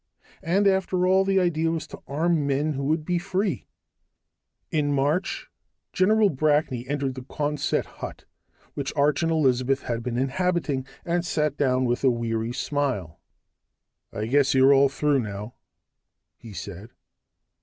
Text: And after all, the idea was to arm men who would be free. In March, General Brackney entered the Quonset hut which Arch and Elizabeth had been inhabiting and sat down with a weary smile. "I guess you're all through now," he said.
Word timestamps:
And 0.41 0.65
after 0.65 1.05
all, 1.05 1.23
the 1.23 1.39
idea 1.39 1.69
was 1.69 1.85
to 1.85 2.01
arm 2.07 2.47
men 2.47 2.73
who 2.73 2.85
would 2.85 3.05
be 3.05 3.19
free. 3.19 3.67
In 4.71 4.91
March, 4.91 5.47
General 5.93 6.31
Brackney 6.31 6.87
entered 6.89 7.13
the 7.13 7.21
Quonset 7.21 7.85
hut 7.85 8.25
which 8.73 8.91
Arch 8.95 9.21
and 9.21 9.31
Elizabeth 9.31 9.83
had 9.83 10.01
been 10.01 10.17
inhabiting 10.17 10.87
and 11.05 11.23
sat 11.23 11.55
down 11.55 11.85
with 11.85 12.03
a 12.03 12.09
weary 12.09 12.51
smile. 12.51 13.19
"I 14.11 14.25
guess 14.25 14.55
you're 14.55 14.73
all 14.73 14.89
through 14.89 15.19
now," 15.19 15.53
he 16.35 16.51
said. 16.51 16.89